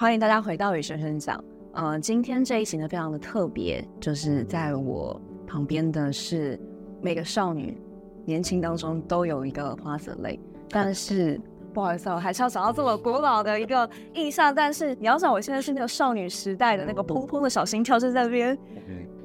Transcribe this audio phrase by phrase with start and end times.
[0.00, 1.44] 欢迎大家回到与学生讲。
[1.74, 6.58] 呃，今天这一集呢，非常的特别，就是在我旁边的是
[7.02, 7.76] 每个少女
[8.24, 10.40] 年轻当中都有一个花泽类，
[10.70, 11.38] 但 是
[11.74, 14.54] 不好意思，啊我还是要找到这么古老的一个印象。
[14.54, 18.56] 但是你要知道，我现在是那个少女时代的那个砰砰的小心跳就在那边。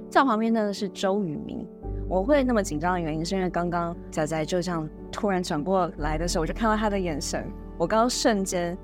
[0.09, 1.65] 在我旁边的是周渝民。
[2.09, 7.49] 我会那么紧张的原因，是因为刚刚仔仔就这样突然转过来的时候，我就看到他的眼神。
[7.77, 8.77] 我刚刚瞬间，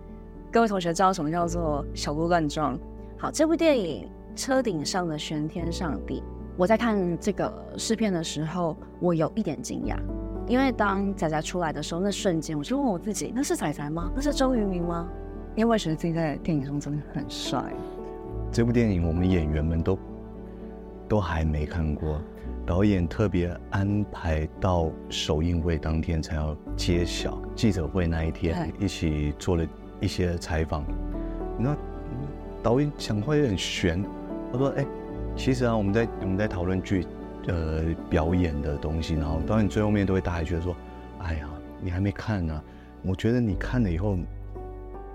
[0.52, 2.78] 各位同学知道什么叫做小鹿乱撞？
[3.18, 4.06] 好，这部电影
[4.38, 6.20] 《车顶上的玄天上帝》，
[6.58, 9.96] 我在看这个试片的时候，我有一点惊讶，
[10.50, 14.12] 因为当仔仔出来的时候，那瞬间我就问我自己：那是仔仔吗？
[14.14, 15.08] 那是周渝民吗？
[15.56, 17.64] 因为我觉得自己在电影中真的很帅。
[18.52, 19.98] 这部电影我们演员们都
[21.08, 22.22] 都还没看过。
[22.64, 29.66] 导演特别安排到首映会当天才要揭晓，记者会那一天一起做了
[30.02, 30.84] 一些采访。
[31.58, 31.78] 你知道，
[32.62, 34.04] 导演讲话有点悬。
[34.52, 34.86] 他说：“哎，
[35.36, 37.08] 其实啊，我们在我们在讨论剧，
[37.48, 39.14] 呃，表演的东西。
[39.14, 40.76] 然后导演最后面都会大概觉得说，
[41.20, 41.48] 哎呀，
[41.80, 42.62] 你还没看呢，
[43.04, 44.18] 我觉得你看了以后，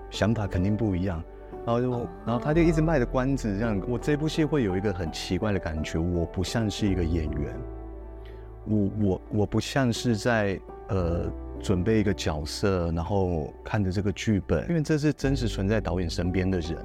[0.09, 1.21] 想法肯定不一样。”
[1.65, 1.91] 然后就，
[2.25, 3.77] 然后他就一直卖着关子，这样。
[3.89, 7.53] 我这部戏会有一个很奇怪的感觉，我不像是一个演员，
[8.65, 16.77] 我我我不像是在呃准备一个角色，然后看着这个剧本，因为这是真实存在导演身边的人，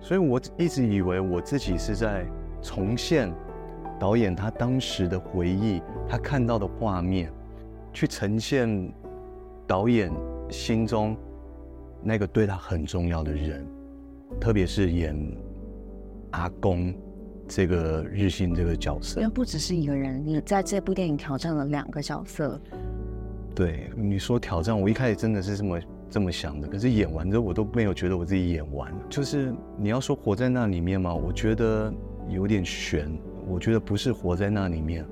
[0.00, 2.24] 所以我一直以为我自己是在
[2.62, 3.32] 重现
[3.98, 7.30] 导演他当时的回忆，他看到的画面，
[7.92, 8.92] 去呈现
[9.66, 10.10] 导演
[10.48, 11.16] 心中
[12.02, 13.66] 那个对他很重要的人。
[14.40, 15.14] 特别是演
[16.30, 16.94] 阿公
[17.46, 22.58] 这个日新这个角色，因为不只是一个人，你在这部电影挑战了两个角色。
[23.54, 28.92] 对，你说挑战，我一开始真的是这么这么想的，可是演完之后，我都没有觉得我自己演完。
[29.08, 31.14] 就是你要说活在那里面吗？
[31.14, 31.92] 我觉得
[32.28, 33.10] 有点悬。
[33.48, 35.04] 我觉得不是活在那里面，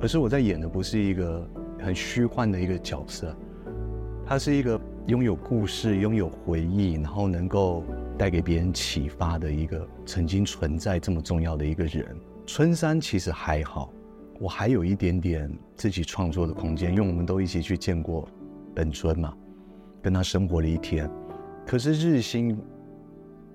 [0.00, 1.48] 而是我在演的不是一个
[1.80, 3.36] 很虚幻的一个角色，
[4.26, 7.84] 他是一个拥有故事、拥有回忆，然后能够。
[8.18, 12.14] 带给别人启发的一个曾经存在这么重要的一个人，
[12.46, 13.90] 春山其实还好，
[14.42, 18.28] 我还有一点点自己创作的空间，因为我们都一起去见过
[18.74, 19.32] 本尊嘛，
[20.02, 21.08] 跟他生活了一天。
[21.64, 22.58] 可是日新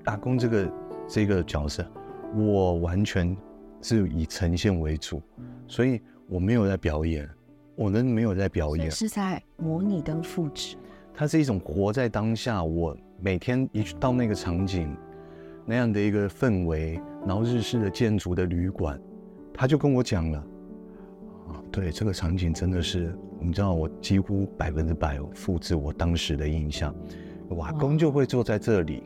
[0.01, 0.73] 打工这个
[1.05, 1.85] 这个角色，
[2.33, 3.35] 我完全
[3.81, 5.21] 是以呈现为主，
[5.67, 5.99] 所以
[6.29, 7.29] 我没有在表演，
[7.75, 10.77] 我们没有在表演，是在模拟跟复制。
[11.13, 14.95] 它是一种活在当下，我每天一去到那个场景，
[15.65, 18.97] 那样的一个氛围，然后日式的建筑的旅馆，
[19.53, 20.41] 他就跟我讲了，
[21.47, 26.93] 啊，对，这个场景真的是，你知道，我几乎百分之百复制我当时的印象。
[27.49, 29.03] 瓦工就会坐在这里，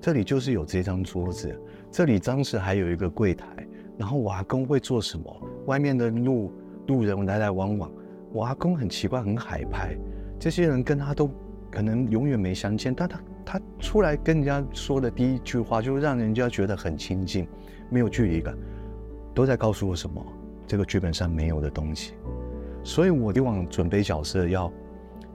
[0.00, 1.58] 这里就是有这张桌子，
[1.90, 3.46] 这里当时还有一个柜台，
[3.96, 5.48] 然后瓦工会做什么？
[5.66, 6.52] 外面的路
[6.88, 7.90] 路人来来往往，
[8.34, 9.96] 瓦工很奇怪，很海派。
[10.38, 11.30] 这些人跟他都
[11.70, 17.46] 可能永远没相见，但他他出来跟人家说的第一句话，就让人家觉得很亲近，
[17.88, 18.54] 没有距离感，
[19.32, 20.22] 都在告诉我什么？
[20.72, 22.14] 这个剧本上没有的东西。
[22.82, 24.72] 所以我以往准备角色，要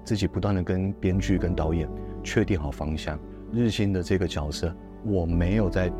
[0.04, 1.88] 自己不断的跟编剧跟导演
[2.24, 3.20] 确定好方向。
[3.54, 4.74] 日新的这个角色，
[5.06, 5.94] 我没有在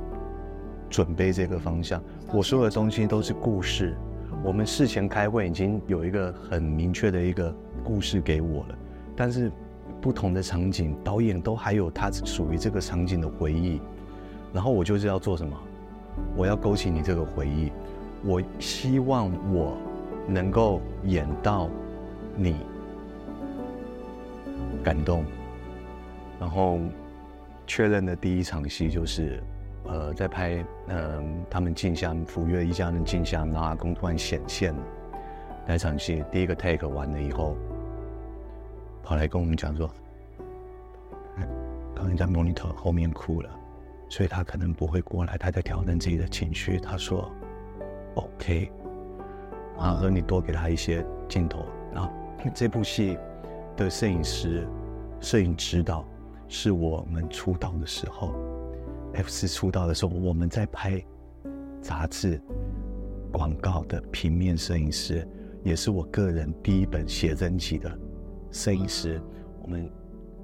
[0.90, 2.02] 准备这个方向，
[2.34, 3.96] 我说的东西都是故事。
[4.44, 8.78] 我们事前开会已经有一个很明确的一个故事给我了。
[9.16, 9.52] 但是，
[10.02, 13.80] 不同的场景，导演都还有他属于这个场景的回忆，
[14.52, 15.56] 然后我就是要做什么？
[16.36, 17.72] 我要勾起你这个回忆，
[18.28, 19.78] 我希望我
[20.28, 21.70] 能够演到
[22.36, 22.58] 你
[24.84, 25.24] 感动。
[26.40, 26.78] 然后
[27.66, 29.42] 确认的第一场戏就是，
[29.86, 34.80] 呃，在拍，嗯、他们进香，福月一家人进香，然后阿公突然显现了。
[35.66, 37.56] 那场戏第一个 take 完了以后。
[39.04, 39.90] 跑来跟我们讲说，
[41.96, 43.50] 导演在 monitor 后面哭了，
[44.10, 46.78] 所以他可能不会过来，他在调整自己的情绪。
[46.78, 47.32] 他说
[48.18, 48.72] ：“OK。”
[49.78, 51.66] 然后说你多给他一些镜头。
[51.94, 52.12] 然后
[52.54, 53.18] 这部戏
[53.76, 54.68] 的摄影师、
[55.20, 56.06] 摄影指导
[56.48, 58.34] 是我们出道的时候
[59.14, 61.04] ，F 四出道的时候，我们在拍
[61.82, 62.42] 杂志、
[63.32, 65.28] 广告的平面摄影师，
[65.64, 68.00] 也是我个人第一本写真集的。
[68.52, 69.22] 摄影师，
[69.62, 69.90] 我们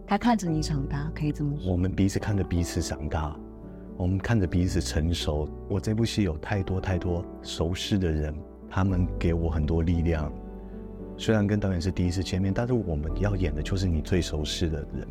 [0.06, 1.72] 他看着你长大，可以这么说。
[1.72, 3.36] 我们彼此看着彼此长大，
[3.98, 5.48] 我们看着彼此成熟。
[5.70, 8.34] 我这部戏有太多太多熟识的人，
[8.70, 10.32] 他们给我很多力量。
[11.16, 15.08] 虽然跟导演是第一次见面，但是我们要演的就是你最熟悉的人，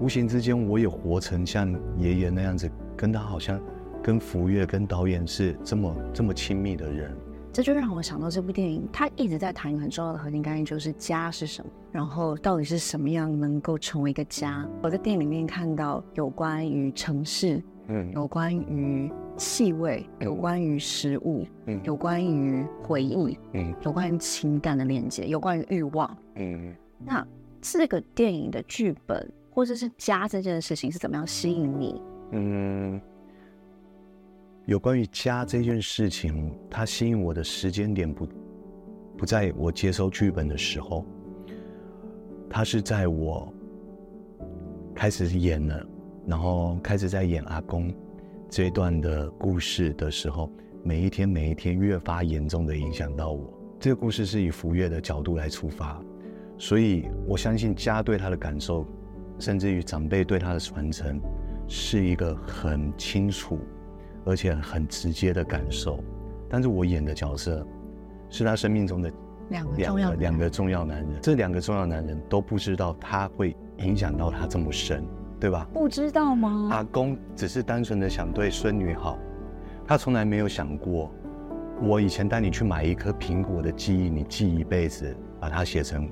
[0.00, 3.58] 无形之间我也活成像爷爷那样子，跟他好像
[4.02, 7.16] 跟福越跟导演是这么这么亲密的人。
[7.56, 14.68] 这就让我想到这部电影，它一直在谈一个很重要的核心概念，就是家是什么，然后到底是什么样能够成为一个家。
[14.82, 26.74] 我在电影里面看到有关于城市，嗯，有关于气味，有关于食物，嗯，有关于回忆，嗯，有关于情感的连接，有关于欲望，嗯。
[27.06, 27.26] 那
[27.62, 32.02] 这个电影的剧本或者是家这件事情是怎么样吸引你？
[32.32, 33.00] 嗯。
[34.66, 38.28] 有关于家这件事情，它吸引我的时间点不
[39.16, 41.06] 不在我接收剧本的时候，
[42.50, 43.52] 它是在我
[44.92, 45.86] 开始演了，
[46.26, 47.94] 然后开始在演阿公
[48.50, 50.50] 这一段的故事的时候，
[50.82, 53.48] 每一天每一天越发严重的影响到我。
[53.78, 56.02] 这个故事是以福月的角度来出发，
[56.58, 58.84] 所以我相信家对他的感受，
[59.38, 61.20] 甚至于长辈对他的传承，
[61.68, 63.60] 是一个很清楚。
[64.26, 66.02] 而且很直接的感受，
[66.48, 67.64] 但是我演的角色
[68.28, 69.12] 是他生命中的
[69.50, 75.06] 两个两个两个重要男人，这两个重要男人都不知道他会影响到他这么深，
[75.38, 75.64] 对吧？
[75.72, 76.70] 不知道吗？
[76.72, 79.16] 阿公只是单纯的想对孙女好，
[79.86, 81.08] 他从来没有想过，
[81.80, 86.10] 我以前带你去买一颗苹果的记忆，你记一辈子，把它写成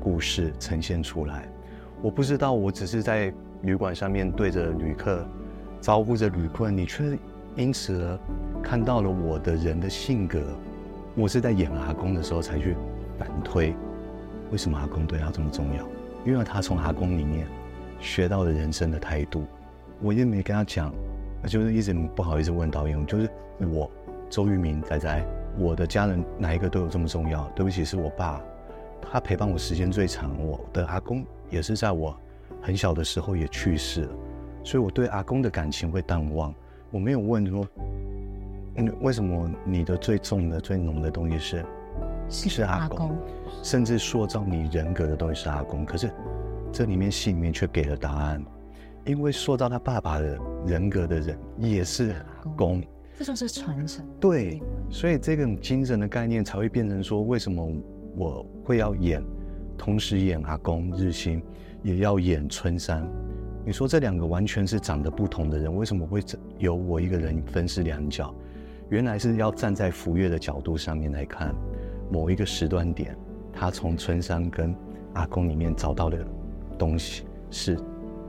[0.00, 1.48] 故事呈现出来。
[2.02, 3.32] 我不知道，我只是在
[3.62, 5.24] 旅馆上面对着旅客
[5.80, 7.16] 招呼着旅客，你却。
[7.54, 8.18] 因此
[8.62, 10.40] 看到了我的人的性格，
[11.14, 12.74] 我是在演阿公的时候才去
[13.18, 13.74] 反推，
[14.50, 15.86] 为什么阿公对他这么重要？
[16.24, 17.46] 因为他从阿公里面
[18.00, 19.44] 学到了人生的态度。
[20.00, 20.92] 我也没跟他讲，
[21.46, 23.28] 就是一直不好意思问导演，就是
[23.58, 23.88] 我
[24.30, 25.24] 周渝民仔仔，
[25.58, 27.46] 我的家人哪一个都有这么重要？
[27.54, 28.40] 对不起，是我爸，
[29.02, 30.34] 他陪伴我时间最长。
[30.42, 32.18] 我的阿公也是在我
[32.62, 34.14] 很小的时候也去世了，
[34.64, 36.52] 所以我对阿公的感情会淡忘。
[36.92, 37.66] 我没有问说，
[38.76, 41.64] 嗯，为什么你的最重的、最浓的东西是
[42.28, 43.16] 是，是阿公，
[43.62, 45.84] 甚至塑造你人格的东西是阿公。
[45.86, 46.10] 可是
[46.70, 48.44] 这里面戏里面却给了答案，
[49.06, 52.82] 因为塑造他爸爸的人格的人也是阿公，
[53.18, 54.06] 这就是传承。
[54.20, 57.66] 对，所以这个精神的概念才会变成说，为什么
[58.16, 59.22] 我会要演，
[59.78, 61.42] 同时演阿公日新，
[61.82, 63.08] 也要演春山。
[63.64, 66.22] 你说这两个完全是长得不同的人，为什么会
[66.58, 68.34] 由我一个人分饰两角？
[68.88, 71.54] 原来是要站在福月的角度上面来看，
[72.10, 73.16] 某一个时段点，
[73.52, 74.74] 他从春山跟
[75.14, 76.26] 阿公里面找到的
[76.76, 77.78] 东西是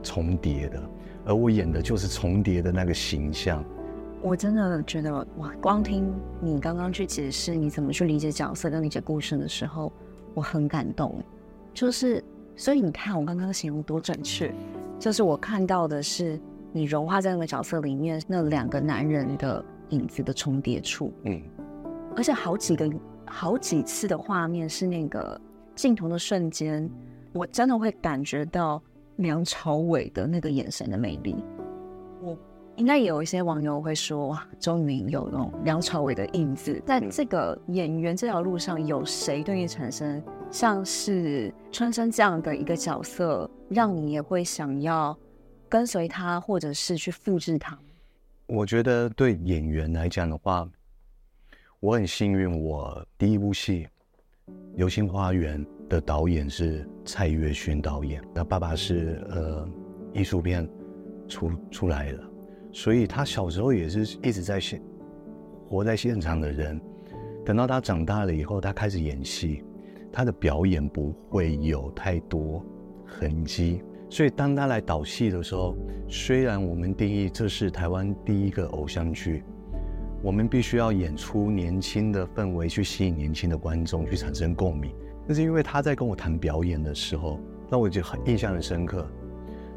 [0.04, 0.80] 重叠的，
[1.26, 3.64] 而我演的就是重叠的那个形象。
[4.22, 6.10] 我真的觉得哇，光听
[6.40, 9.92] 你刚刚去解释你怎么去理解角色跟理解故事的时候，
[10.32, 11.20] 我很感动。
[11.74, 12.24] 就是，
[12.56, 14.54] 所以你看我刚刚形容多准确。
[14.96, 16.40] 就是我看到的是
[16.72, 21.42] 你融化在那个角色里面那两个男人的影子的重叠处，嗯，
[22.16, 22.90] 而且好几个
[23.26, 25.38] 好几次的画面是那个
[25.74, 26.88] 镜头的瞬间，
[27.32, 28.80] 我真的会感觉到
[29.16, 31.44] 梁朝伟的那个眼神的魅力。
[32.22, 32.38] 我
[32.76, 40.22] 应该也有一些网友会说，哇，周渝民有那种梁朝伟的影子，在这个演员这条路上，有谁对你产生？
[40.54, 45.18] 像是春生这样的一个角色，让你也会想要
[45.68, 47.76] 跟随他，或者是去复制他。
[48.46, 50.64] 我觉得对演员来讲的话，
[51.80, 53.88] 我很幸运，我第一部戏
[54.76, 55.58] 《流星花园》
[55.88, 59.68] 的导演是蔡岳勋导演，他爸爸是呃
[60.12, 60.70] 艺术片
[61.26, 62.22] 出出来的，
[62.72, 64.80] 所以他小时候也是一直在现
[65.68, 66.80] 活在现场的人。
[67.44, 69.64] 等到他长大了以后，他开始演戏。
[70.16, 72.64] 他的表演不会有太多
[73.04, 75.76] 痕迹，所以当他来导戏的时候，
[76.08, 79.42] 虽然我们定义这是台湾第一个偶像剧，
[80.22, 84.94] 我们必须要演出年轻的氛围去吸引年轻的观众去产生共鸣，
[85.26, 89.04] 那是因为他在跟我谈表演的时候，让我就很印象很深刻。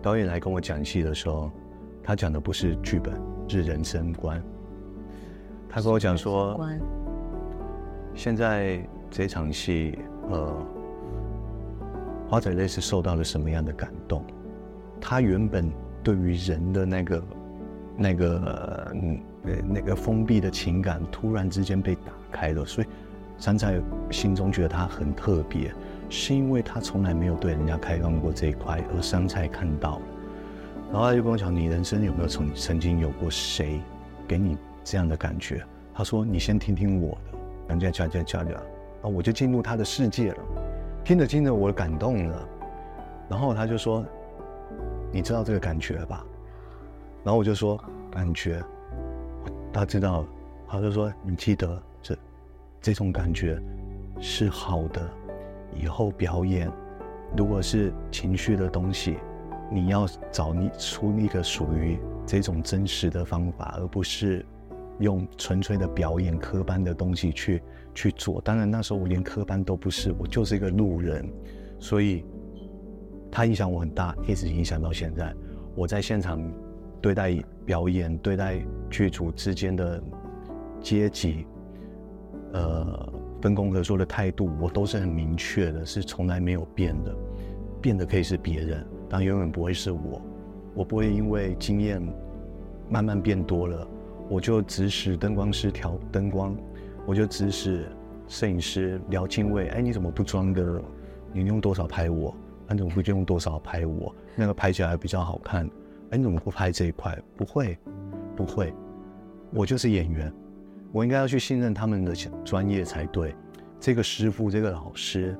[0.03, 1.51] 导演来跟我讲戏的时候，
[2.03, 4.39] 他讲的不是剧本，是人生观。
[5.67, 6.63] 他跟我讲说，
[8.13, 9.97] 现在这场戏。
[10.29, 10.65] 呃，
[12.29, 14.23] 花仔类是受到了什么样的感动？
[14.99, 15.71] 他原本
[16.03, 17.23] 对于人的那个、
[17.95, 19.19] 那个、嗯，
[19.65, 22.87] 那个封闭的情感，突然之间被打开了，所以
[23.37, 23.79] 杉菜
[24.09, 25.71] 心中觉得他很特别，
[26.09, 30.05] 是因为他从来没有对人家开放过这一块，而杉菜看到了，
[30.91, 33.79] 然后他就跟我讲：“你人生有没有曾曾经有过谁
[34.27, 37.37] 给你这样的感觉？”他说：“你先听听我的，
[37.69, 38.59] 人家讲讲讲讲。”
[39.07, 40.43] 我就进入他的世界了，
[41.03, 42.49] 听着听着我感动了，
[43.29, 44.05] 然后他就说
[45.11, 46.25] ：“你知道这个感觉吧？
[47.23, 47.77] 然后我就说
[48.11, 48.63] 感觉，
[49.73, 50.25] 他知道，
[50.67, 52.17] 他就说你记得这
[52.81, 53.61] 这种感觉
[54.19, 55.01] 是好的，
[55.75, 56.71] 以后表演
[57.35, 59.17] 如果是情绪的东西，
[59.69, 64.45] 你要找你出一个属于这种真实的方法，而不是
[64.99, 67.61] 用纯粹的表演科班的东西去
[67.93, 68.41] 去做。
[68.41, 71.27] 当然那时候我连科班都不是，我就是一个路人，
[71.79, 72.25] 所以
[73.31, 75.33] 他影响我很大，一直影响到现在。
[75.75, 76.41] 我在现场。
[76.99, 80.03] 对待表演、对待剧组之间的
[80.81, 81.45] 阶级，
[82.53, 87.15] 呃，分工合作的态度，我都是很明确的，是从来没有变的。
[87.79, 90.19] 变的可以是别人，但永远不会是我。
[90.73, 92.01] 我不会因为经验
[92.89, 93.87] 慢慢变多了，
[94.29, 96.55] 我就指使灯光师调灯光，
[97.05, 97.89] 我就指使
[98.27, 99.69] 摄影师聊镜位。
[99.69, 100.81] 哎，你怎么不装的？
[101.33, 102.35] 你用多少拍我？
[102.69, 104.13] 你怎么不就用多少拍我？
[104.35, 105.65] 那个拍起来比较好看。
[106.09, 107.17] 哎，你怎么不拍这一块？
[107.35, 107.77] 不会，
[108.35, 108.73] 不会，
[109.53, 110.33] 我就是演员，
[110.91, 113.35] 我应该要去信任他们的专业才对。
[113.79, 115.37] 这个师傅，这个老师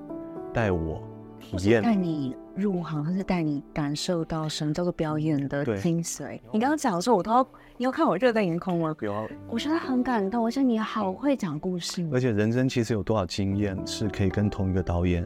[0.53, 1.03] 带我
[1.39, 6.39] 体验，带你入行，他是带你感受到什么叫做表演的精髓？
[6.51, 7.47] 你刚刚讲的时候，我都要，
[7.77, 8.95] 你要看我热泪盈眶吗？
[9.01, 10.43] 有啊，我觉得很感动。
[10.43, 15.25] 而且你好会讲故事，而且人生其实有多少经验是可以跟同一个导演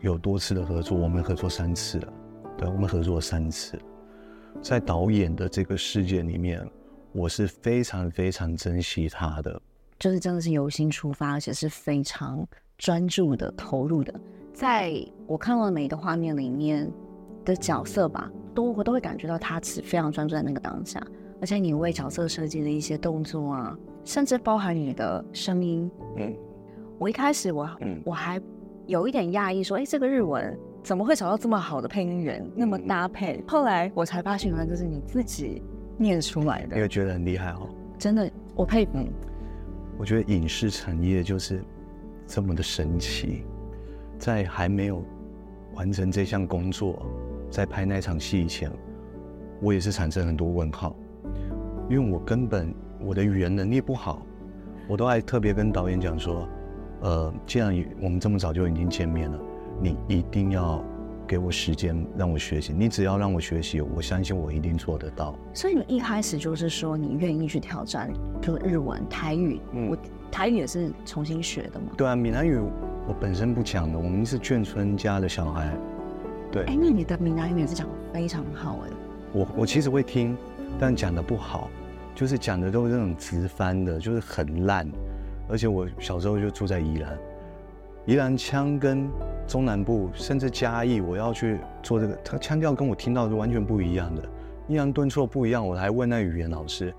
[0.00, 0.98] 有多次的合作？
[0.98, 2.12] 我们合作三次了，
[2.58, 3.78] 对，我们合作三次。
[4.60, 6.68] 在导演的这个世界里面，
[7.12, 9.62] 我是非常非常珍惜他的，
[10.00, 12.44] 就是真的是由心出发，而且是非常
[12.76, 14.12] 专注的、投入的。
[14.52, 14.92] 在
[15.26, 16.90] 我看到的每一个画面里面
[17.44, 21.00] 的角色吧，都我都会感觉到他是非常专注在那个当下，
[21.40, 25.90] 而且你为角色设计的一些动作啊，甚至包含你的声音。
[26.16, 26.34] 嗯，
[26.98, 27.68] 我一开始我
[28.04, 28.40] 我还
[28.86, 30.58] 有一点讶异，说，哎，这个日文。
[30.82, 33.36] 怎么会找到这么好的配音员，那么搭配？
[33.36, 35.62] 嗯、后来我才发现，原来这是你自己
[35.98, 36.74] 念出来的。
[36.74, 38.92] 你会觉得很厉害哦，真的，我佩服。
[39.98, 41.62] 我觉得影视产业就是
[42.26, 43.44] 这么的神奇，
[44.20, 45.02] 在还没有
[45.74, 47.02] 完成这项工作，
[47.50, 48.70] 在拍那场戏以前，
[49.62, 50.94] 我也是产生很多问号，
[51.88, 54.20] 因为我根本我的语言能力不好，
[54.86, 56.46] 我都还特别跟导演讲说，
[57.00, 59.40] 呃，既然我们这么早就已经见面了。
[59.82, 60.84] 你一定要
[61.26, 65.34] 给我时间让我学习，你只要让我学习，我相信我一定做得到。
[65.54, 68.12] 所以你一开始就是说你愿意去挑战，
[68.42, 69.98] 就日文、台语，嗯，我
[70.30, 71.86] 台语也是重新学的嘛。
[71.96, 72.60] 对啊，闽南语
[73.10, 75.76] 我本身不讲的，我们是眷村家的小孩。
[76.52, 78.90] 对，哎，那你的闽南语也是讲得非常好哎。
[79.32, 80.38] 我我其实会听，
[80.78, 81.68] 但讲的不好，
[82.14, 84.88] 就是讲的都是那种直翻的，就是很烂。
[85.48, 87.18] 而且我小时候就住在宜兰，
[88.06, 89.10] 宜兰腔跟。
[89.48, 94.22] 中南部甚至嘉义，我要去做这个，他腔调跟我听到的是完全不一样的，
[94.68, 95.66] 抑扬顿挫不一样。
[95.66, 96.94] 我还问那语言老师，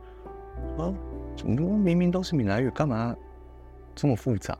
[0.77, 0.91] 啊，
[1.37, 3.15] 怎么明明都是闽南语，干嘛
[3.95, 4.57] 这么复杂？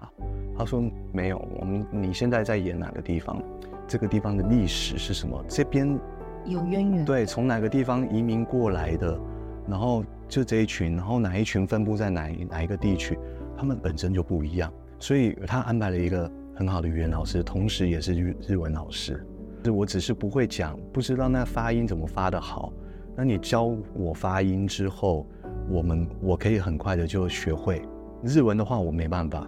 [0.58, 3.42] 他说没有，我们你现在在演哪个地方？
[3.88, 5.44] 这个地方的历史是什么？
[5.48, 6.00] 这边
[6.46, 7.06] 有渊源。
[7.06, 9.20] 对，从哪个地方移民过来的？
[9.68, 13.18] 然后就这一群，然后哪一群分布在哪哪一个地区？
[13.58, 16.32] 他们本身就不一样，所以他安排了一个。
[16.54, 19.26] 很好的语言老师，同时也是日日文老师。
[19.64, 22.72] 是我只是不会讲，不知道那发音怎么发的好。
[23.16, 25.26] 那你教我发音之后，
[25.70, 27.82] 我们我可以很快的就学会。
[28.24, 29.48] 日文的话，我没办法。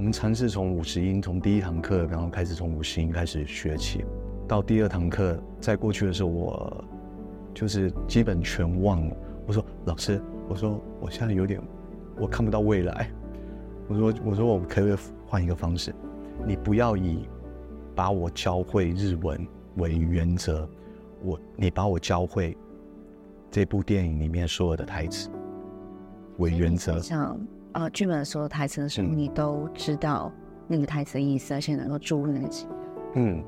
[0.00, 4.02] 我们尝试从五十音，从第一堂课，然后开始从五十音开始学起。
[4.48, 6.84] 到第二堂课，在过去的时候，我
[7.52, 9.16] 就是基本全忘了。
[9.46, 11.60] 我说老师，我说我现在有点，
[12.18, 13.10] 我看不到未来。
[13.88, 15.94] 我说我说我可不可以换一个方式？
[16.46, 17.28] 你不要以
[17.94, 20.66] 把我教会日文为原则，
[21.22, 22.56] 我你把我教会
[23.50, 25.28] 这部电影里面所有的台词
[26.38, 26.98] 为原则。
[27.72, 30.32] 像啊，剧本所有台词的时候，你都知道
[30.66, 32.68] 那个台词的意思，而且能够注入那个情。
[33.14, 33.42] 嗯，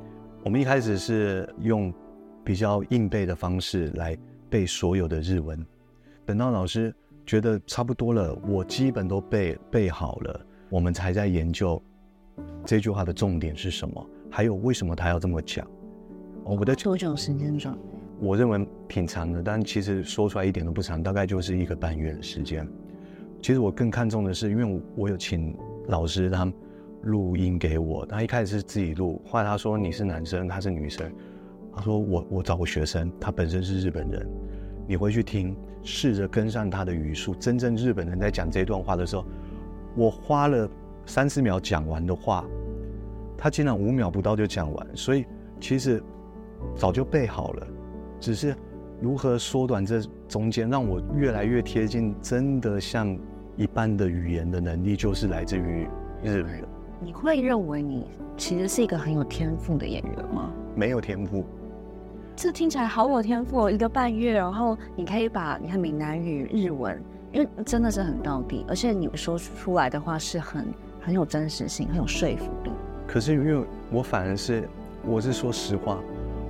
[0.45, 1.93] 我们一开始是用
[2.45, 4.17] 比较硬背的方式来
[4.49, 5.65] 背所有的日文，
[6.25, 6.95] 等到老师
[7.27, 11.81] 觉得差不多了，我基本都背背好了，我们才在研究。
[12.65, 14.07] 这句话的重点是什么？
[14.31, 15.67] 还有为什么他要这么讲？
[16.45, 17.81] 我的多久时间准备？
[18.21, 22.67] 我认为挺长的，但其实说出来一点都不长，大概就是一个半月的时间。
[23.43, 25.55] 其实我更看重的是，因为我有请
[25.89, 26.51] 老师他
[27.03, 31.13] 录音给我，他一开始是自己录，后来他说你是男生，他是女生，
[31.75, 34.27] 他说我我找个学生，他本身是日本人，
[34.87, 39.27] 你回去听，试着跟上他的语速，真正日本人在讲这段话的时候，
[39.97, 40.69] 我花了。
[41.05, 42.45] 三四秒讲完的话，
[43.37, 45.27] 他竟然五秒不到就讲完，所以
[45.61, 46.01] 其实
[46.77, 47.67] 早就背好了，
[48.21, 48.55] 只是
[49.01, 53.19] 如何缩短这中间，让我越来越贴近，真的像
[53.57, 55.87] 一般的语言的能力，就是来自于
[56.23, 56.65] 日语。
[57.01, 58.07] 你会认为你
[58.37, 60.53] 其实是一个很有天赋的演员吗？
[60.75, 61.45] 没有天赋。
[62.35, 66.99] 这听起来好有天赋哦，一个半月，然后你可以把你看闽南语、日文，
[67.31, 70.67] 因为真的是很到底，而且你说出来的话是很
[71.01, 72.71] 很有真实性，很有说服力。
[73.07, 74.67] 可是因为我反而是，
[75.05, 75.99] 我是说实话，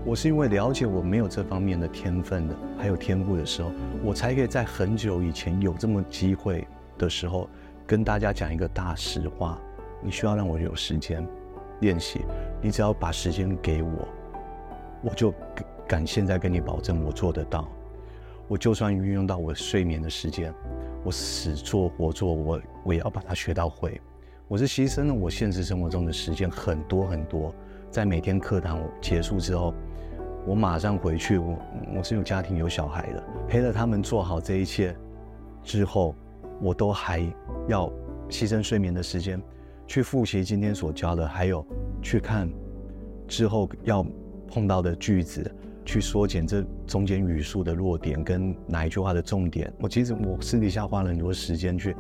[0.05, 3.73] 我是因为了解我没有这方面的天分的，还有天赋的时候，
[4.05, 6.67] 我才可以在很久以前有这么机会
[6.99, 7.49] 的时候，
[7.87, 9.59] 跟大家讲一个大实话。
[10.03, 11.27] 你需要让我有时间
[11.81, 12.21] 练习，
[12.61, 14.09] 你只要把时间给我，
[15.03, 15.33] 我就。
[15.85, 17.69] 敢现在跟你保证，我做得到。
[18.49, 20.55] 我就算运用到我睡眠的时间，
[21.05, 24.01] 我死做活做，我我也要把它学到会。
[24.49, 27.55] 我是牺牲了我现实生活中的时间很多很多，
[27.91, 29.75] 在每天课堂结束之后，
[30.47, 31.37] 我马上回去。
[31.37, 31.59] 我
[31.97, 34.97] 我是有家庭有小孩的，陪着他们做好这一切
[35.63, 36.15] 之后，
[36.61, 37.21] 我都还
[37.69, 37.89] 要
[38.29, 39.41] 牺牲睡眠的时间
[39.87, 41.65] 去复习今天所教的，还有
[42.03, 42.51] 去看
[43.27, 44.05] 之后要
[44.49, 45.51] 碰到的句子。
[45.85, 49.71] 去缩减这中间语速的弱点跟哪一句话的重点。
[49.81, 51.97] 我其实我私底下花了很多时间去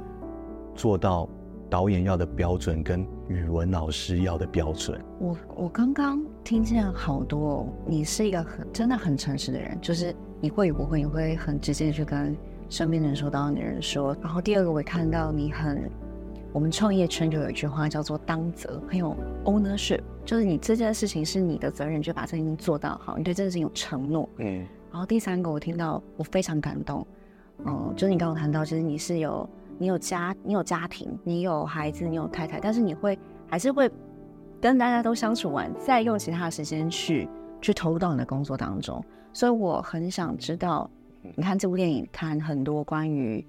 [0.72, 1.28] 做到
[1.68, 5.04] 导演要的标准跟语文老师要的标准。
[5.18, 12.36] 我我刚刚听见好多，你是一个很真的很诚实的人，就是你会不会你会很直接去跟
[12.72, 14.16] 身边的人说，到的人说。
[14.22, 15.90] 然后第二个我也看到你很。
[16.54, 23.16] 我们创业圈就有一句话叫做“当责”，很有 ownership，就是你这件事情是你的责任，就把这件事情做到好。
[23.16, 24.28] 你对这件事情有承诺。
[24.36, 24.66] 嗯。
[24.90, 27.06] 然后第三个，我听到我非常感动，
[27.64, 29.48] 嗯，就是你刚刚谈到，其实你是有
[29.78, 33.90] 你有家，你有家庭，你有孩子，你有太太，但是你会还是会
[34.60, 37.26] 跟大家都相处完，再用其他的时间去
[37.62, 39.02] 去投入到你的工作当中。
[39.32, 40.90] 所以我很想知道，
[41.36, 43.44] 你看这部电影，看很多关于。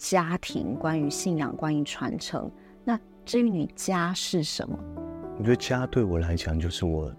[0.00, 2.48] 家庭，关于信仰，关于传承。
[2.84, 4.78] 那至于你家是什么？
[5.36, 7.12] 我觉得家对我来讲就是我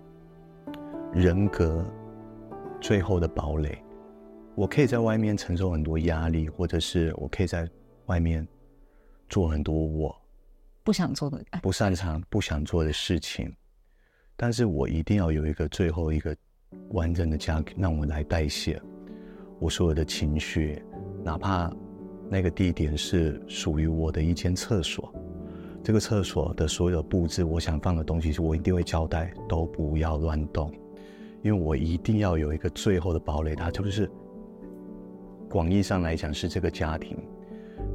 [1.12, 1.86] 人格
[2.80, 3.78] 最后的堡垒。
[4.56, 7.70] 我可以在外面承受很多压力，或者是我可以在
[8.06, 8.48] 外面
[9.28, 10.16] 做很多我
[10.82, 13.54] 不想做的、不擅长、不想做的事情。
[14.38, 16.34] 但是我一定要有一个最后一个
[16.92, 18.82] 完整的家，让我来代谢
[19.60, 20.82] 我所有的情绪，
[21.24, 21.72] 哪怕。
[22.32, 25.12] 那个地点是属于我的一间厕所，
[25.84, 30.72] 这个厕所的所有布置，我想放的东西，我一定会交代，都不要乱动，
[31.42, 34.08] 因为我一定要有一个最后的堡垒，它就是
[35.50, 37.18] 广义上来讲是这个家庭，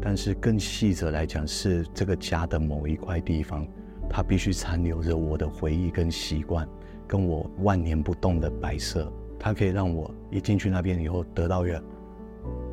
[0.02, 3.64] 但是更细则来讲是这个家的某一块地方，
[4.10, 6.68] 它必须残留着我的回忆跟习惯，
[7.06, 9.08] 跟我万年不动的摆设，
[9.44, 11.82] 它可以让我一进去那边以后得到一个。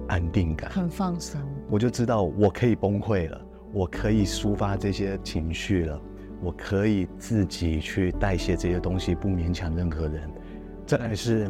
[0.08, 6.02] 安定感，很放松，我就知道我可以崩溃了，我可以抒发这些情绪了，
[6.42, 10.30] 我可以自己去代谢这些东西，不勉强任何人。
[10.86, 11.50] 再来是，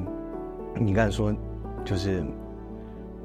[0.80, 1.36] 你刚才说，
[1.84, 2.24] 就是，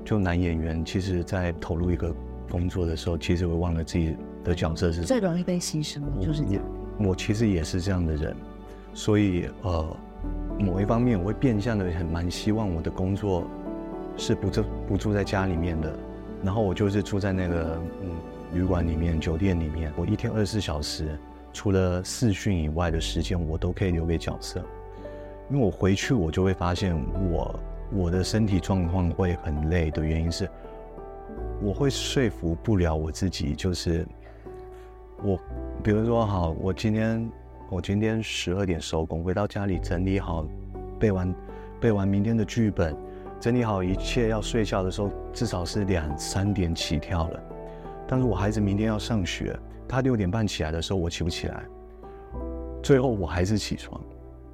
[0.07, 2.15] 就男演员，其实在投入一个
[2.51, 6.63] 工作的时候，其实会忘了自己的角色是最容易被牺牲的，就是这样。
[6.99, 8.35] 我其实也是这样的人，
[8.95, 9.97] 所以呃，
[10.59, 13.45] 某一方面我会变相的很蛮希望我的工作。
[14.19, 15.95] 是不住不住在家里面的，
[16.42, 18.09] 然后我就是住在那个嗯
[18.55, 19.92] 旅馆里面、酒店里面。
[19.95, 21.19] 我一天二十四小时，
[21.53, 24.59] 除了视讯以外的时间，我都可以留给角色。
[25.51, 26.97] 因为我回去，我就会发现
[27.31, 27.61] 我
[27.92, 30.49] 我的身体状况会很累的原因是，
[31.61, 33.55] 我会说服不了我自己。
[33.55, 34.07] 就是
[35.23, 35.38] 我，
[35.83, 37.31] 比如说好，我今天
[37.69, 40.47] 我今天十二点收工，回到家里整理好，
[41.01, 41.35] 背完
[41.81, 42.97] 背完明天的剧本。
[43.41, 47.43] 整理好一切，要睡觉的时候，至少是两三点起跳了。
[48.07, 51.65] 但是我孩子明天要上学，他六点半起来的时候，我起不起来。
[52.85, 54.01] 最后我还是起床，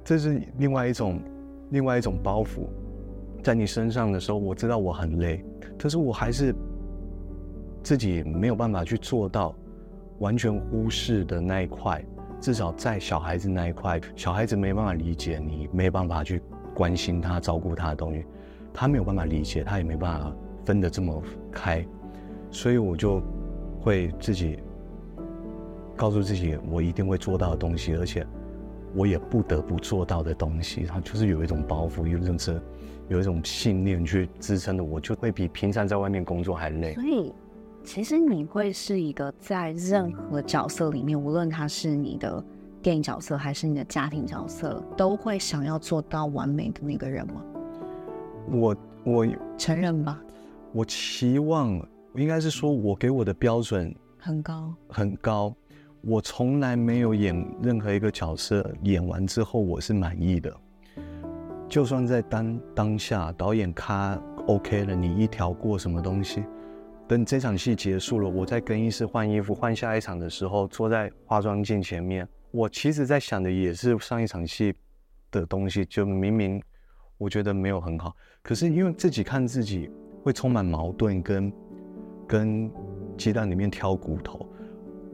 [0.03, 1.21] 这是另外一种，
[1.69, 2.65] 另外一种包袱，
[3.43, 5.45] 在你身上的时候，我知道我很累，
[5.77, 6.53] 可是我还是
[7.83, 9.53] 自己没有办法去做到
[10.17, 12.03] 完全忽视的那一块。
[12.43, 16.41] 至少在小孩子那一块，小孩子没办法理解你，没办法去
[16.75, 18.25] 关心他、照顾他的东西。
[18.73, 21.87] 他没有办法理解，他也没办法分得这么开，
[22.51, 23.21] 所以我就
[23.79, 24.59] 会自己
[25.95, 28.27] 告诉自己，我一定会做到的东西，而且
[28.93, 30.83] 我也不得不做到的东西。
[30.83, 32.61] 他就是有一种包袱，有一种是
[33.07, 36.93] 有一种信念去支撑的，我就会比平常在外面工作还累。
[36.93, 37.33] 所以，
[37.83, 42.43] 其实你会是一个在任何角色里面，无论他是你的
[42.81, 47.41] 电影角色还是你的家庭角色，都会想要做到完美的那个人吗？
[48.49, 50.19] 我我承认吧。
[50.71, 51.79] 我期望
[52.15, 55.53] 应该是说，我给我的标准很高很高。
[56.01, 60.53] 我从来没有演任何一个角色，演完之后我是满意的。
[61.69, 66.43] 就算在当当下，导演咔 OK 了，你一条过什么东西，
[67.07, 74.73] 等这场戏结束了，我在更衣室换衣服，换下一场的时候，坐在化妆镜前面，我其实在想的也是上一场戏
[75.29, 76.61] 的东西，就明明
[77.17, 79.89] 我觉得没有很好，可是因为自己看自己
[80.23, 81.51] 会充满矛盾跟，
[82.25, 82.71] 跟
[83.17, 84.47] 鸡蛋里面挑骨头。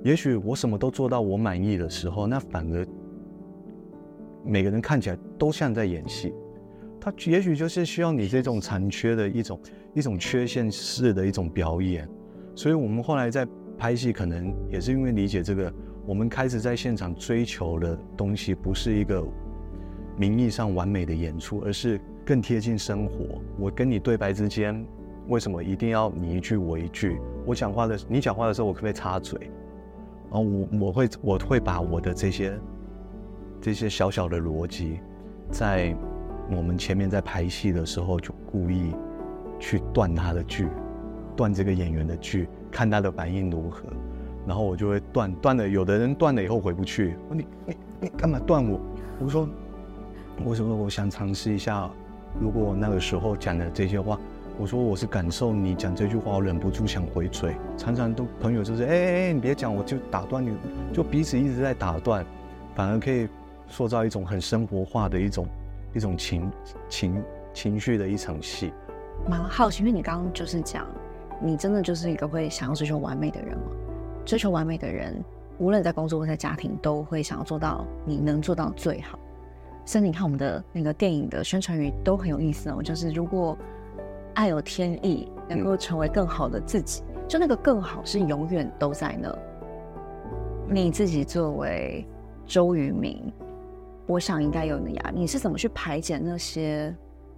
[0.03, 2.87] 也许我什么都做到我满意的时候，那反而
[4.45, 6.33] 每个人看起来都像在演戏。
[7.01, 9.59] 他也许就是需要你这种残缺的一种
[9.95, 12.07] 一种缺陷式的一种表演。
[12.55, 15.73] 所以我们后来在拍戏，可能也是因为理解这个，
[16.05, 19.25] 我们开始在现场追求的东西不是一个
[20.17, 23.41] 名义上完美的演出，而是更贴近生活。
[23.57, 24.85] 我跟你对白之间，
[25.29, 27.17] 为什么一定要你一句我一句？
[27.45, 29.39] 我讲话的，你讲话的时候，我可不可以插嘴？
[30.29, 32.59] 然后我我会我会把我的这些
[33.61, 34.99] 这些小小的逻辑，
[35.49, 35.95] 在
[36.51, 38.91] 我们前面在拍戏的时候就故意
[39.59, 40.67] 去断他的剧，
[41.35, 43.83] 断这个演员的剧，看他的反应如何。
[44.47, 47.15] 然后我就会断断了，有的人断了以后回不去。
[47.29, 48.79] 你你你干嘛断我？
[49.19, 49.49] 我说
[50.43, 51.89] 我说我想尝试一下，
[52.39, 54.19] 如果我那个时候讲的这些话。
[54.57, 57.55] 我说我是感受你讲这句话，我忍不住想回嘴。
[57.77, 60.51] 常常都朋友就是，哎哎哎，你别讲，我就打断你，
[60.91, 62.25] 就彼此一直在打断，
[62.75, 63.29] 反而可以
[63.69, 65.47] 塑造一种很生活化的一种
[65.93, 66.51] 一种情
[66.87, 67.23] 情
[67.53, 68.73] 情绪的一场戏。
[69.27, 70.87] 蛮好奇，因为你刚刚就是讲，
[71.41, 73.63] 你真的就是一个会想要追求完美的人吗？
[74.25, 75.23] 追求完美的人，
[75.57, 79.19] 无论在工作或在家庭，都会想要做到你能做到最好。
[79.85, 83.57] 甚至你看我们的那个电影的宣传语都很有意思哦，就是如果。
[84.35, 89.35] 爱有天意，能够成为更好的自己，就那个更好是永远都在那。
[90.69, 92.07] 你自己作为
[92.45, 93.21] 周渝民，
[94.09, 95.19] 我想应该有你的压力。
[95.19, 96.95] 你是怎么去排解那些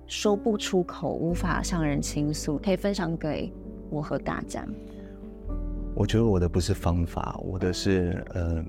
[0.07, 2.57] 说不出口、无法向人倾诉？
[2.59, 3.51] 可以分享给
[3.89, 4.65] 我和大家。
[5.93, 8.63] 我觉得我的不是方法，我的是呃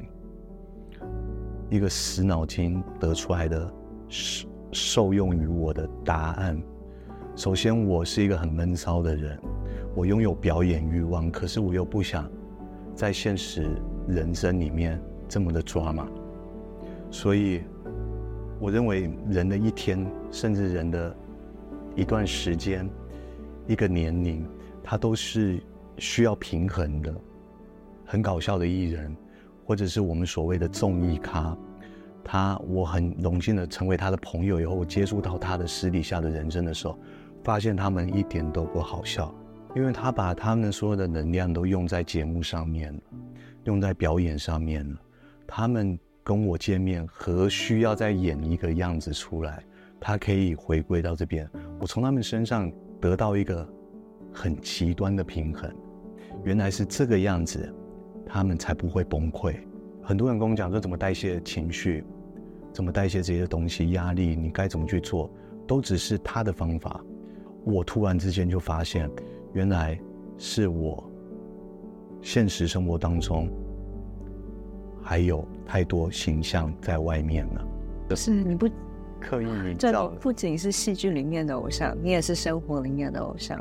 [1.70, 3.72] 一个死脑筋得出来的
[4.08, 6.60] 受受用于我的答案。
[7.36, 9.38] 首先，我是一个很闷骚的人，
[9.94, 12.28] 我拥有表演欲望，可是我又不想
[12.96, 13.70] 在现实
[14.08, 16.08] 人生里面这么的抓马，
[17.12, 17.62] 所以
[18.62, 21.16] 我认为人的一天，甚至人的
[21.96, 22.88] 一段时间、
[23.66, 24.46] 一个年龄，
[24.84, 25.60] 它都是
[25.98, 27.12] 需要平衡的。
[28.04, 29.16] 很搞笑的艺人，
[29.64, 31.58] 或者是我们所谓的综艺咖，
[32.22, 36.96] 他我很荣幸的成为他的朋友以后，我接触到他的私底下的人生的时候。
[37.42, 39.34] 发现他们一点都不好笑，
[39.74, 43.00] 因为他把他们所有的能量都用在节目上面了，
[43.64, 44.96] 用在表演上面了。
[45.48, 49.62] 他们跟我见面，何需要再演一个样子出来？
[50.00, 51.48] 他可以回归到这边，
[51.80, 53.68] 我从他们身上得到一个
[54.32, 55.72] 很极端的平衡。
[56.44, 57.72] 原来是这个样子，
[58.26, 59.54] 他们才不会崩溃。
[60.02, 62.02] 很多人跟我讲说，怎么代谢情绪，
[62.72, 65.30] 怎么代谢这些东西，压力，你该怎么去做，
[65.68, 67.00] 都只是他的方法。
[67.64, 69.08] 我突然之间就发现，
[69.52, 69.96] 原来
[70.36, 71.08] 是我
[72.20, 73.48] 现实生活当中
[75.00, 78.14] 还有太多形象在外面了。
[78.14, 78.68] 是你不
[79.18, 83.58] 刻意营造，不仅是戏剧里面的偶像，你也是生活里面的偶像。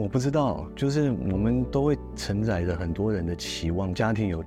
[0.00, 4.42] 我不知道，就是我们都会承载着很多人的期望，家庭有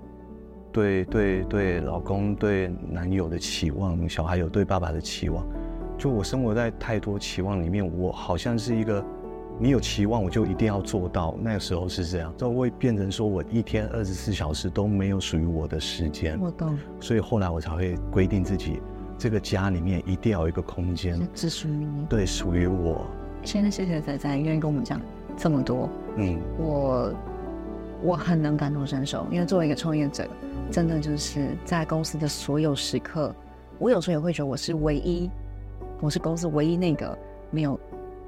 [0.72, 5.46] 对对对老公对男友的期望，小孩有对爸爸的期望。
[6.00, 9.06] 就我生活在太多期望里面，我好像是一个，
[9.62, 11.38] 你有期望我就一定要做到。
[11.40, 16.40] 那个时候是这样，就会变成说我一天二十四小时都没有属于我的时间。
[16.42, 16.76] 我懂。
[17.00, 18.82] 所以后来我才会规定自己，
[19.20, 22.06] 这个家里面一定要有一个空间，只属于你。
[22.10, 23.06] 对，属于我。
[23.44, 25.00] 现在谢谢仔仔愿意跟我们讲
[25.38, 25.88] 这么多。
[26.16, 27.14] 嗯，我
[28.02, 30.28] 我很能感同身受，因为作为一个创业者，
[30.72, 33.32] 真的就是在公司的所有时刻，
[33.78, 35.30] 我有时候也会觉得我是唯一。
[36.00, 37.16] 我是公司唯一那个
[37.52, 37.80] 没有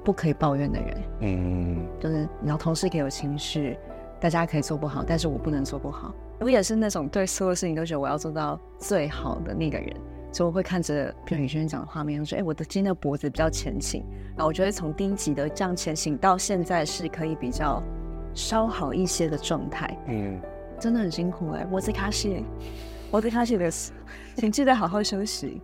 [0.04, 1.02] 不可以抱怨的人。
[1.20, 3.78] 嗯，就是你要同事可以有情绪，
[4.20, 6.14] 大家可以做不好，但是我不能做不好。
[6.40, 9.96] 我也是那种对所有事情都觉得我要做到最好的那个人，
[10.32, 14.04] 所以我会看着譬如宇轩讲的画面，说：“哎、欸，我的今天的脖子比较前倾。”
[14.36, 17.82] 然后我觉得从第一集的这样前倾到现在是可以比较
[18.34, 19.96] 稍好一些的状态。
[20.08, 20.40] 嗯，
[20.78, 22.44] 真的很辛苦哎、欸，脖子卡西，
[23.10, 23.70] 脖子卡西的，
[24.36, 25.62] 请记得好好休息。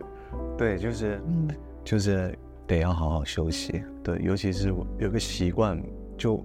[0.56, 1.48] 对，就是嗯。
[1.82, 2.38] 就是
[2.76, 3.82] 得要好好休息。
[4.02, 5.80] 对，尤其是我有个习惯，
[6.16, 6.44] 就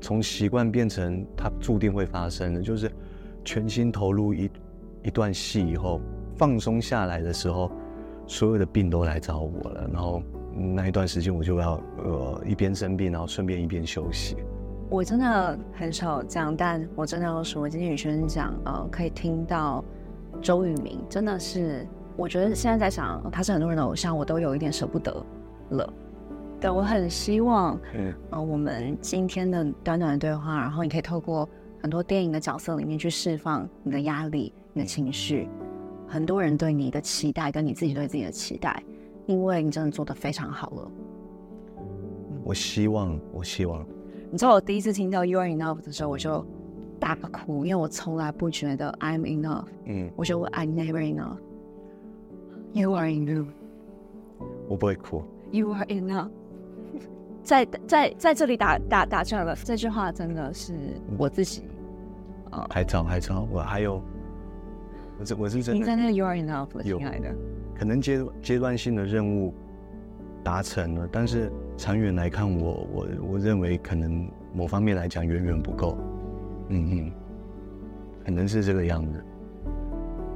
[0.00, 2.90] 从习惯变成它注定会发生的，就是
[3.44, 4.50] 全心投入一
[5.04, 6.00] 一段戏以后，
[6.36, 7.70] 放松下来的时候，
[8.26, 9.88] 所有的病都来找我了。
[9.92, 10.22] 然后
[10.54, 14.36] 那一段时间，我就要呃一边生病，然后顺便一边休息。
[14.90, 19.82] 我真的很少这样，但我真的要说，今天与学生讲，呃，可以听到
[20.40, 25.12] 周渝民，真的是，我觉得现在在想，他是很多人的偶像，我都有一点舍不得
[25.70, 25.92] 了。
[26.60, 31.48] 对，我很希望，嗯，呃，我们今天的短短的对话，然后你可以透过
[31.82, 35.48] 很多电影的角色里面去释放你的压力、你的情绪，
[36.06, 38.82] 很多人对你的期待，跟你自己对自己的期待，
[39.26, 40.90] 因为你真的做的非常好了。
[42.44, 43.84] 我希望，我希望。
[44.30, 46.46] 你知道我第一次听到 “You are enough” 的时候，我就
[46.98, 49.66] 大哭，因为我从来不觉得 I'm enough。
[49.84, 51.36] 嗯，我觉得我 I never enough。
[52.74, 53.46] You are enough。
[54.68, 55.22] 我不会哭。
[55.52, 56.28] You are enough。
[57.42, 60.74] 在在在这里打打打出来了，这句话真的是
[61.16, 61.62] 我自己。
[62.50, 64.02] 啊，还早还早，我还有，
[65.18, 65.78] 我是我是真的。
[65.78, 67.34] 你在那个 You are enough 了，亲爱的。
[67.78, 69.54] 可能阶阶段性的任务
[70.42, 71.50] 达成了，但是。
[71.76, 75.98] 长远来看我，我我我认为可能某方面来讲远远不够，
[76.68, 77.12] 嗯嗯，
[78.24, 79.24] 可能是这个样子。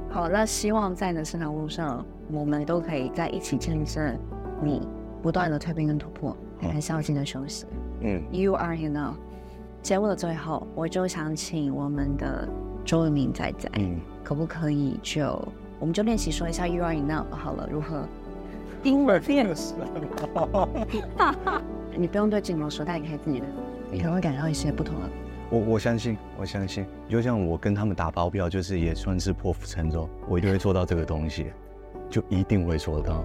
[0.09, 4.17] 好，那希望在你的成长路上，我们都可以在一起见证
[4.61, 4.87] 你
[5.21, 7.65] 不断的蜕变跟突破，很孝敬的休息。
[8.01, 9.15] 嗯，You are enough。
[9.81, 12.47] 节目的最后，我就想请我们的
[12.85, 15.25] 周渝民仔仔，嗯，可不可以就
[15.79, 18.03] 我们就练习说一下 You are enough 好了，如何？
[18.83, 19.75] 英文练习，
[21.97, 23.45] 你不用对镜头说，但你可以自己的，
[23.91, 25.01] 你可能会感到一些不同的。
[25.49, 31.47] 我我相信，我相信，就像我跟他们打包票，就是也算是破釜沉舟，我一定会做到这个东西，
[32.09, 33.23] 就一定会做到。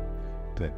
[0.55, 0.71] 对，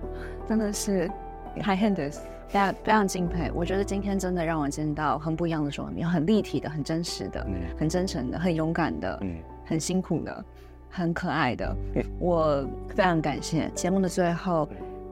[0.49, 1.11] 真的是
[1.57, 3.51] high handers，非常非常敬佩。
[3.55, 10.45] 我觉得今天真的让我见到很不一样的周渝民，很立体的，很真实的，嗯、很真诚的，很勇敢的，嗯，很辛苦的。
[10.89, 11.77] 很可爱的，
[12.19, 13.69] 我非常感谢。
[13.75, 14.67] 节目的最后，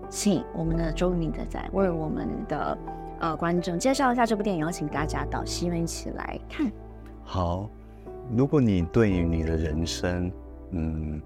[0.08, 2.78] 请我们的周渝民仔仔为我们的
[3.20, 6.72] 呃观众介绍一下这部电影，邀请大家到戏院一起来看。
[7.22, 7.68] 好，
[8.34, 10.32] 如果你对于你的人生，
[10.70, 11.20] 嗯，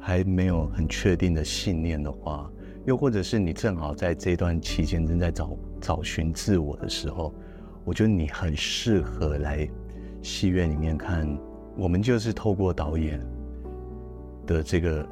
[0.00, 2.50] 还没有很确定的信念的话，
[2.86, 7.34] 又或者是你正好在这段期间正在找找寻自我的时候，
[7.84, 9.68] 我觉得你很适合来
[10.22, 11.28] 戏院里面看。
[11.76, 13.20] 我们就是透过导演
[14.46, 15.06] 的这个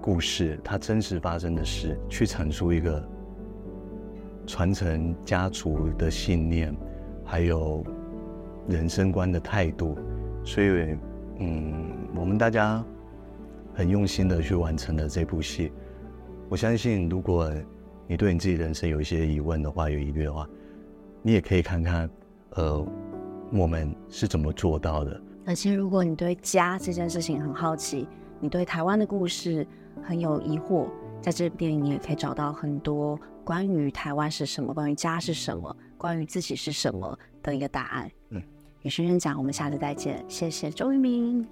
[0.00, 3.08] 故事，他真实发生的事，去阐述一个
[4.46, 6.74] 传承家族的信念，
[7.24, 7.84] 还有
[8.68, 9.96] 人生观的态度。
[10.44, 10.96] 所以，
[11.38, 12.82] 嗯，我们大家
[13.74, 15.72] 很用心的去完成了这部戏。
[16.48, 17.50] 我相信，如果
[18.06, 20.46] 你对你自己人生有一些疑问的话，有疑虑的话，
[21.22, 22.10] 你也可以看看，
[22.50, 22.86] 呃，
[23.50, 25.20] 我们是怎么做到的。
[25.46, 28.06] 而且，如果你对家这件事情很好奇，
[28.38, 29.66] 你对台湾的故事
[30.02, 30.88] 很有疑惑，
[31.20, 38.10] 在这部电影你也可以找到很多关于台湾是什么、关于家是什么、关于自己是什么的一个答案。
[38.30, 38.42] 嗯，
[38.82, 41.46] 与轩轩讲，我们下次再见，谢谢周渝民。